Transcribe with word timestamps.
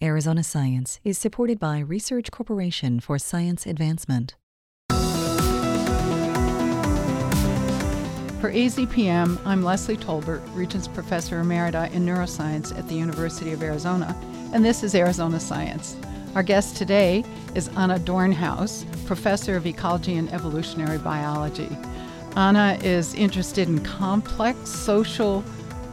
Arizona 0.00 0.44
Science 0.44 1.00
is 1.02 1.18
supported 1.18 1.58
by 1.58 1.80
Research 1.80 2.30
Corporation 2.30 3.00
for 3.00 3.18
Science 3.18 3.66
Advancement. 3.66 4.36
For 8.40 8.52
AZPM, 8.52 9.44
I'm 9.44 9.64
Leslie 9.64 9.96
Tolbert, 9.96 10.40
Regents 10.54 10.86
Professor 10.86 11.42
Emerita 11.42 11.90
in 11.92 12.06
Neuroscience 12.06 12.78
at 12.78 12.88
the 12.88 12.94
University 12.94 13.50
of 13.50 13.60
Arizona, 13.60 14.16
and 14.54 14.64
this 14.64 14.84
is 14.84 14.94
Arizona 14.94 15.40
Science. 15.40 15.96
Our 16.36 16.44
guest 16.44 16.76
today 16.76 17.24
is 17.56 17.66
Anna 17.76 17.98
Dornhaus, 17.98 18.84
Professor 19.04 19.56
of 19.56 19.66
Ecology 19.66 20.14
and 20.14 20.32
Evolutionary 20.32 20.98
Biology. 20.98 21.76
Anna 22.36 22.78
is 22.84 23.14
interested 23.14 23.66
in 23.66 23.80
complex 23.80 24.70
social 24.70 25.42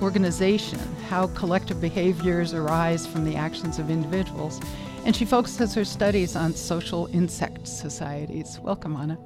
organization, 0.02 0.80
how 1.10 1.28
collective 1.28 1.80
behaviors 1.80 2.54
arise 2.54 3.08
from 3.08 3.24
the 3.24 3.36
actions 3.36 3.80
of 3.80 3.90
individuals, 3.90 4.60
and 5.06 5.16
she 5.16 5.26
focuses 5.26 5.74
her 5.74 5.86
studies 5.86 6.36
on 6.36 6.54
social 6.54 7.08
insect 7.08 7.68
societies. 7.68 8.60
Welcome, 8.62 8.96
Anna. 8.96 9.18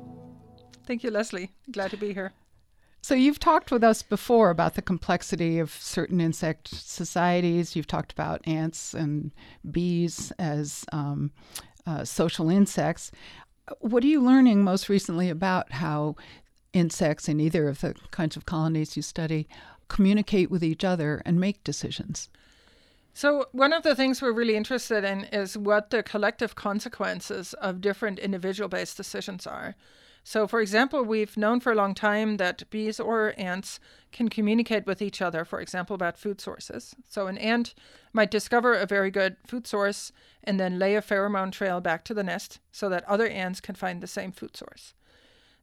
Thank 0.86 1.04
you, 1.04 1.12
Leslie. 1.12 1.52
Glad 1.72 1.92
to 1.92 1.98
be 1.98 2.14
here. 2.14 2.34
So, 3.02 3.16
you've 3.16 3.40
talked 3.40 3.72
with 3.72 3.84
us 3.84 4.04
before 4.04 4.50
about 4.50 4.76
the 4.76 4.82
complexity 4.82 5.58
of 5.58 5.72
certain 5.72 6.20
insect 6.20 6.68
societies. 6.68 7.76
You've 7.76 7.88
talked 7.88 8.12
about 8.12 8.46
ants 8.46 8.94
and 8.94 9.32
bees 9.72 10.32
as 10.38 10.86
um, 10.92 11.32
uh, 11.88 12.04
social 12.04 12.50
insects. 12.50 13.12
What 13.80 14.04
are 14.04 14.08
you 14.08 14.22
learning 14.22 14.64
most 14.64 14.90
recently 14.90 15.30
about 15.30 15.72
how 15.72 16.16
insects 16.74 17.30
in 17.30 17.40
either 17.40 17.68
of 17.68 17.82
the 17.82 17.96
kinds 18.12 18.36
of 18.36 18.46
colonies 18.46 18.96
you 18.96 19.02
study 19.02 19.48
communicate 19.90 20.50
with 20.50 20.64
each 20.64 20.86
other 20.86 21.22
and 21.26 21.40
make 21.40 21.64
decisions? 21.64 22.30
So, 23.14 23.48
one 23.52 23.74
of 23.74 23.84
the 23.84 23.96
things 23.96 24.22
we're 24.22 24.32
really 24.32 24.56
interested 24.56 25.04
in 25.04 25.26
is 25.26 25.58
what 25.58 25.90
the 25.90 26.04
collective 26.04 26.56
consequences 26.56 27.54
of 27.56 27.82
different 27.82 28.20
individual 28.20 28.70
based 28.70 28.96
decisions 28.96 29.46
are. 29.46 29.76
So, 30.24 30.48
for 30.48 30.62
example, 30.62 31.04
we've 31.04 31.38
known 31.38 31.60
for 31.60 31.72
a 31.72 31.76
long 31.76 31.96
time 31.96 32.38
that 32.38 32.70
bees 32.70 33.00
or 33.00 33.34
ants 33.38 33.80
can 34.12 34.30
communicate 34.30 34.86
with 34.86 35.02
each 35.02 35.22
other, 35.22 35.44
for 35.44 35.60
example, 35.60 35.96
about 35.96 36.18
food 36.18 36.40
sources. 36.40 36.96
So, 37.08 37.28
an 37.28 37.38
ant 37.38 37.74
might 38.14 38.32
discover 38.32 38.74
a 38.74 38.86
very 38.86 39.12
good 39.12 39.38
food 39.48 39.66
source 39.66 40.12
and 40.44 40.60
then 40.60 40.80
lay 40.80 40.96
a 40.96 41.02
pheromone 41.02 41.52
trail 41.52 41.82
back 41.82 42.04
to 42.06 42.14
the 42.14 42.24
nest 42.24 42.60
so 42.72 42.90
that 42.90 43.04
other 43.06 43.28
ants 43.28 43.60
can 43.60 43.76
find 43.76 44.02
the 44.02 44.08
same 44.08 44.32
food 44.32 44.56
source. 44.56 44.94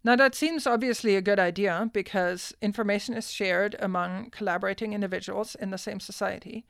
Now, 0.06 0.14
that 0.14 0.36
seems 0.36 0.68
obviously 0.68 1.16
a 1.16 1.20
good 1.20 1.40
idea 1.40 1.90
because 1.92 2.54
information 2.62 3.14
is 3.14 3.32
shared 3.32 3.74
among 3.80 4.30
collaborating 4.30 4.92
individuals 4.92 5.56
in 5.56 5.70
the 5.70 5.78
same 5.78 5.98
society. 5.98 6.64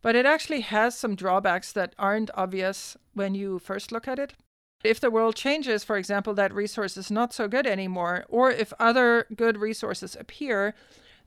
But 0.00 0.14
it 0.14 0.26
actually 0.26 0.60
has 0.60 0.96
some 0.96 1.16
drawbacks 1.16 1.72
that 1.72 1.96
aren't 1.98 2.30
obvious 2.34 2.96
when 3.14 3.34
you 3.34 3.58
first 3.58 3.90
look 3.90 4.06
at 4.06 4.20
it. 4.20 4.34
If 4.84 5.00
the 5.00 5.10
world 5.10 5.34
changes, 5.34 5.82
for 5.82 5.96
example, 5.96 6.34
that 6.34 6.54
resource 6.54 6.96
is 6.96 7.10
not 7.10 7.32
so 7.32 7.48
good 7.48 7.66
anymore, 7.66 8.26
or 8.28 8.52
if 8.52 8.72
other 8.78 9.26
good 9.34 9.56
resources 9.56 10.14
appear, 10.14 10.72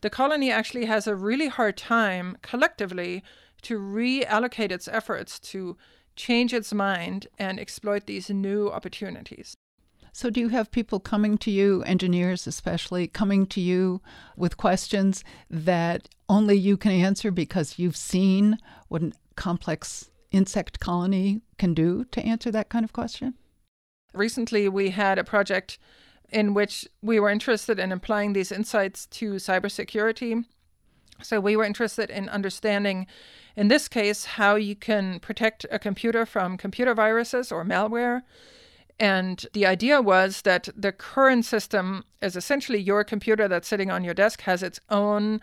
the 0.03 0.09
colony 0.09 0.51
actually 0.51 0.85
has 0.85 1.05
a 1.05 1.15
really 1.15 1.49
hard 1.49 1.75
time 1.75 2.37
collectively 2.43 3.25
to 3.63 3.77
reallocate 3.77 4.71
its 4.71 4.87
efforts 4.87 5.37
to 5.51 5.75
change 6.15 6.53
its 6.53 6.73
mind 6.73 7.27
and 7.37 7.59
exploit 7.59 8.05
these 8.05 8.29
new 8.29 8.71
opportunities. 8.71 9.57
So, 10.17 10.29
do 10.29 10.39
you 10.39 10.47
have 10.47 10.71
people 10.71 11.01
coming 11.01 11.37
to 11.39 11.51
you, 11.51 11.83
engineers 11.83 12.47
especially, 12.47 13.05
coming 13.05 13.45
to 13.47 13.59
you 13.59 13.99
with 14.37 14.55
questions 14.55 15.25
that 15.49 16.07
only 16.29 16.55
you 16.55 16.77
can 16.77 16.93
answer 16.93 17.31
because 17.31 17.77
you've 17.77 17.97
seen 17.97 18.57
what 18.87 19.03
a 19.03 19.11
complex 19.35 20.11
insect 20.31 20.79
colony 20.79 21.41
can 21.57 21.73
do 21.73 22.05
to 22.13 22.25
answer 22.25 22.49
that 22.51 22.69
kind 22.69 22.85
of 22.85 22.93
question? 22.93 23.33
Recently, 24.13 24.69
we 24.69 24.91
had 24.91 25.19
a 25.19 25.25
project 25.25 25.77
in 26.29 26.53
which 26.53 26.87
we 27.01 27.19
were 27.19 27.29
interested 27.29 27.77
in 27.77 27.91
applying 27.91 28.31
these 28.31 28.53
insights 28.53 29.07
to 29.07 29.33
cybersecurity. 29.33 30.45
So, 31.23 31.41
we 31.41 31.57
were 31.57 31.65
interested 31.65 32.09
in 32.09 32.29
understanding, 32.29 33.05
in 33.57 33.67
this 33.67 33.89
case, 33.89 34.23
how 34.23 34.55
you 34.55 34.77
can 34.77 35.19
protect 35.19 35.65
a 35.69 35.77
computer 35.77 36.25
from 36.25 36.55
computer 36.55 36.93
viruses 36.93 37.51
or 37.51 37.65
malware. 37.65 38.21
And 38.99 39.45
the 39.53 39.65
idea 39.65 40.01
was 40.01 40.41
that 40.43 40.69
the 40.75 40.91
current 40.91 41.45
system 41.45 42.05
is 42.21 42.35
essentially 42.35 42.79
your 42.79 43.03
computer 43.03 43.47
that's 43.47 43.67
sitting 43.67 43.91
on 43.91 44.03
your 44.03 44.13
desk 44.13 44.41
has 44.41 44.63
its 44.63 44.79
own 44.89 45.41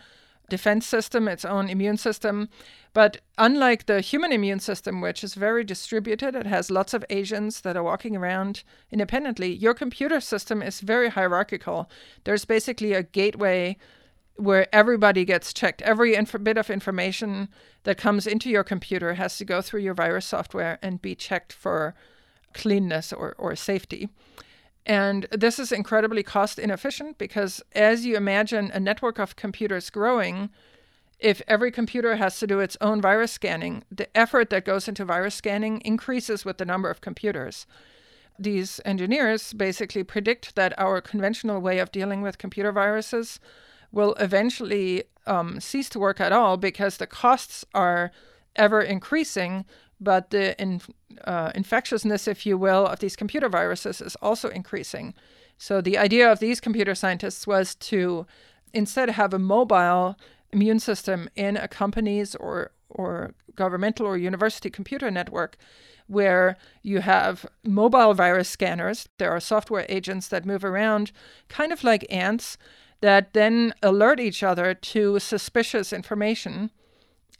defense 0.48 0.86
system, 0.86 1.28
its 1.28 1.44
own 1.44 1.68
immune 1.68 1.96
system. 1.96 2.48
But 2.92 3.20
unlike 3.38 3.86
the 3.86 4.00
human 4.00 4.32
immune 4.32 4.60
system, 4.60 5.00
which 5.00 5.24
is 5.24 5.34
very 5.34 5.64
distributed, 5.64 6.34
it 6.34 6.46
has 6.46 6.70
lots 6.70 6.92
of 6.92 7.04
agents 7.08 7.60
that 7.60 7.76
are 7.76 7.82
walking 7.82 8.16
around 8.16 8.62
independently, 8.90 9.52
your 9.52 9.74
computer 9.74 10.20
system 10.20 10.62
is 10.62 10.80
very 10.80 11.10
hierarchical. 11.10 11.90
There's 12.24 12.44
basically 12.44 12.92
a 12.92 13.02
gateway 13.02 13.76
where 14.36 14.66
everybody 14.74 15.24
gets 15.24 15.52
checked. 15.52 15.82
Every 15.82 16.14
inf- 16.14 16.42
bit 16.42 16.58
of 16.58 16.70
information 16.70 17.48
that 17.84 17.98
comes 17.98 18.26
into 18.26 18.50
your 18.50 18.64
computer 18.64 19.14
has 19.14 19.36
to 19.38 19.44
go 19.44 19.62
through 19.62 19.80
your 19.80 19.94
virus 19.94 20.26
software 20.26 20.78
and 20.82 21.02
be 21.02 21.14
checked 21.14 21.52
for 21.52 21.94
cleanness 22.54 23.12
or, 23.12 23.34
or 23.38 23.56
safety. 23.56 24.08
And 24.84 25.26
this 25.30 25.58
is 25.58 25.70
incredibly 25.70 26.22
cost 26.22 26.58
inefficient 26.58 27.18
because 27.18 27.62
as 27.72 28.04
you 28.04 28.16
imagine 28.16 28.70
a 28.72 28.80
network 28.80 29.18
of 29.18 29.36
computers 29.36 29.90
growing, 29.90 30.50
if 31.20 31.40
every 31.46 31.70
computer 31.70 32.16
has 32.16 32.38
to 32.40 32.48
do 32.48 32.58
its 32.58 32.76
own 32.80 33.00
virus 33.00 33.30
scanning, 33.30 33.84
the 33.92 34.14
effort 34.16 34.50
that 34.50 34.64
goes 34.64 34.88
into 34.88 35.04
virus 35.04 35.36
scanning 35.36 35.80
increases 35.82 36.44
with 36.44 36.58
the 36.58 36.64
number 36.64 36.90
of 36.90 37.00
computers. 37.00 37.64
These 38.38 38.80
engineers 38.84 39.52
basically 39.52 40.02
predict 40.02 40.56
that 40.56 40.76
our 40.78 41.00
conventional 41.00 41.60
way 41.60 41.78
of 41.78 41.92
dealing 41.92 42.22
with 42.22 42.38
computer 42.38 42.72
viruses 42.72 43.38
will 43.92 44.14
eventually 44.14 45.04
um, 45.26 45.60
cease 45.60 45.88
to 45.90 46.00
work 46.00 46.20
at 46.20 46.32
all 46.32 46.56
because 46.56 46.96
the 46.96 47.06
costs 47.06 47.64
are 47.72 48.10
ever 48.56 48.80
increasing 48.80 49.64
but 50.02 50.30
the 50.30 50.60
in, 50.60 50.80
uh, 51.24 51.52
infectiousness, 51.54 52.26
if 52.26 52.44
you 52.46 52.58
will, 52.58 52.86
of 52.86 52.98
these 52.98 53.16
computer 53.16 53.48
viruses 53.48 54.00
is 54.00 54.16
also 54.16 54.48
increasing. 54.48 55.14
So 55.58 55.80
the 55.80 55.98
idea 55.98 56.30
of 56.30 56.38
these 56.38 56.60
computer 56.60 56.94
scientists 56.94 57.46
was 57.46 57.74
to 57.76 58.26
instead 58.72 59.10
have 59.10 59.32
a 59.32 59.38
mobile 59.38 60.16
immune 60.52 60.80
system 60.80 61.28
in 61.36 61.56
a 61.56 61.68
company's 61.68 62.34
or 62.36 62.72
or 62.88 63.34
governmental 63.54 64.06
or 64.06 64.16
university 64.16 64.70
computer 64.70 65.10
network 65.10 65.56
where 66.06 66.56
you 66.82 67.00
have 67.00 67.46
mobile 67.64 68.12
virus 68.12 68.48
scanners. 68.48 69.08
There 69.18 69.30
are 69.30 69.40
software 69.40 69.86
agents 69.88 70.28
that 70.28 70.44
move 70.44 70.64
around, 70.64 71.12
kind 71.48 71.72
of 71.72 71.84
like 71.84 72.06
ants, 72.10 72.58
that 73.00 73.32
then 73.32 73.72
alert 73.82 74.20
each 74.20 74.42
other 74.42 74.74
to 74.74 75.18
suspicious 75.18 75.92
information 75.92 76.70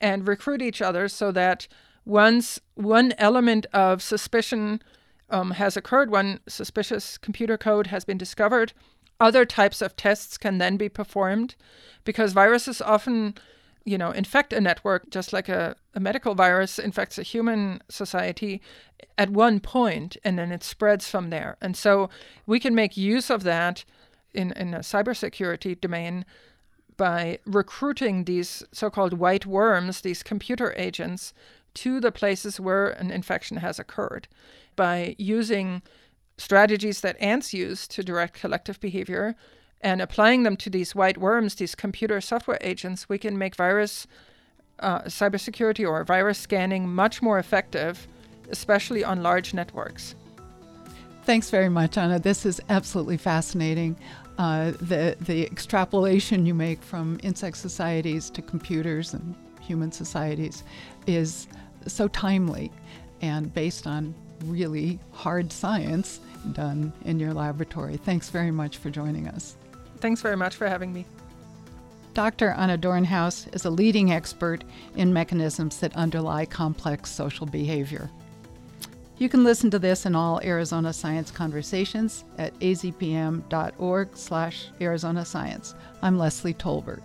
and 0.01 0.27
recruit 0.27 0.63
each 0.63 0.83
other 0.83 1.09
so 1.09 1.31
that 1.33 1.69
once 2.05 2.61
one 2.75 3.13
element 3.19 3.67
of 3.73 4.03
suspicion 4.03 4.83
um, 5.31 5.53
has 5.53 5.77
occurred, 5.77 6.11
one 6.11 6.41
suspicious 6.49 7.17
computer 7.17 7.57
code 7.57 7.89
has 7.89 8.05
been 8.05 8.19
discovered, 8.19 8.73
other 9.21 9.45
types 9.45 9.81
of 9.81 9.97
tests 9.97 10.37
can 10.37 10.59
then 10.59 10.77
be 10.77 10.89
performed 10.89 11.55
because 12.05 12.33
viruses 12.33 12.83
often 12.83 13.35
you 13.85 13.99
know 13.99 14.11
infect 14.11 14.53
a 14.53 14.61
network 14.61 15.11
just 15.11 15.33
like 15.33 15.49
a, 15.49 15.77
a 15.95 16.01
medical 16.01 16.35
virus 16.35 16.79
infects 16.79 17.19
a 17.19 17.23
human 17.23 17.81
society 17.89 18.61
at 19.19 19.31
one 19.31 19.61
point 19.61 20.17
and 20.25 20.39
then 20.39 20.53
it 20.53 20.65
spreads 20.65 21.09
from 21.09 21.31
there. 21.31 21.57
And 21.61 21.77
so 21.77 22.11
we 22.47 22.59
can 22.61 22.75
make 22.75 22.97
use 22.97 23.31
of 23.31 23.43
that 23.45 23.85
in, 24.35 24.53
in 24.53 24.75
a 24.75 24.81
cybersecurity 24.81 25.81
domain 25.81 26.25
by 26.97 27.39
recruiting 27.47 28.25
these 28.25 28.63
so-called 28.73 29.15
white 29.15 29.47
worms 29.47 30.01
these 30.01 30.23
computer 30.23 30.75
agents 30.77 31.33
to 31.75 32.01
the 32.01 32.13
places 32.13 32.61
where 32.61 32.89
an 32.89 33.11
infection 33.11 33.59
has 33.59 33.79
occurred 33.79 34.29
by 34.77 35.15
using 35.19 35.83
strategies 36.37 37.01
that 37.01 37.21
ants 37.21 37.53
use 37.53 37.87
to 37.89 38.03
direct 38.03 38.35
collective 38.35 38.81
behavior 38.81 39.35
and 39.81 40.01
applying 40.01 40.45
them 40.45 40.57
to 40.57 40.71
these 40.71 40.95
white 40.95 41.19
worms, 41.19 41.57
these 41.57 41.75
computer 41.75 42.21
software 42.21 42.59
agents, 42.61 43.09
we 43.09 43.19
can 43.19 43.37
make 43.37 43.57
virus 43.57 44.07
uh, 44.79 45.03
cybersecurity 45.03 45.89
or 45.89 46.05
virus 46.05 46.39
scanning 46.39 46.89
much 46.89 47.21
more 47.21 47.39
effective, 47.39 48.07
especially 48.51 49.05
on 49.05 49.23
large 49.23 49.55
networks. 49.55 50.15
Thanks 51.25 51.51
very 51.51 51.69
much, 51.69 51.97
Anna. 51.97 52.19
This 52.19 52.45
is 52.45 52.61
absolutely 52.69 53.17
fascinating. 53.17 53.97
Uh, 54.39 54.73
the 54.81 55.17
the 55.21 55.45
extrapolation 55.45 56.47
you 56.47 56.55
make 56.55 56.83
from 56.83 57.21
insect 57.23 57.57
societies 57.57 58.31
to 58.31 58.43
computers 58.43 59.15
and 59.15 59.37
human 59.63 59.93
societies 59.93 60.65
is 61.07 61.49
so 61.87 62.09
timely 62.09 62.71
and 63.21 63.53
based 63.55 63.87
on 63.87 64.15
really 64.45 64.99
hard 65.13 65.53
science 65.53 66.21
done 66.53 66.93
in 67.05 67.19
your 67.21 67.33
laboratory. 67.33 67.97
Thanks 67.97 68.29
very 68.31 68.51
much 68.51 68.79
for 68.79 68.91
joining 68.91 69.29
us. 69.29 69.57
Thanks 69.99 70.21
very 70.21 70.37
much 70.37 70.57
for 70.57 70.69
having 70.69 70.93
me. 70.93 71.07
Dr. 72.15 72.51
Anna 72.51 72.77
Dornhaus 72.77 73.55
is 73.55 73.65
a 73.65 73.71
leading 73.71 74.13
expert 74.13 74.65
in 74.97 75.13
mechanisms 75.13 75.79
that 75.79 75.97
underlie 75.97 76.45
complex 76.45 77.11
social 77.11 77.47
behavior. 77.47 78.11
You 79.17 79.29
can 79.29 79.45
listen 79.45 79.71
to 79.71 79.79
this 79.79 80.05
and 80.05 80.17
all 80.17 80.41
Arizona 80.43 80.93
Science 80.93 81.31
conversations 81.31 82.25
at 82.39 82.59
azpm.org 82.59 84.17
slash 84.17 84.67
Arizona 84.81 85.25
Science. 85.25 85.75
I'm 86.03 86.19
Leslie 86.19 86.55
Tolbert. 86.55 87.03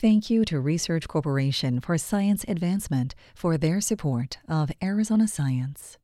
Thank 0.00 0.30
you 0.30 0.44
to 0.44 0.60
Research 0.60 1.08
Corporation 1.08 1.80
for 1.80 1.98
Science 1.98 2.44
Advancement 2.46 3.16
for 3.34 3.58
their 3.58 3.80
support 3.80 4.38
of 4.48 4.70
Arizona 4.80 5.26
Science. 5.26 5.98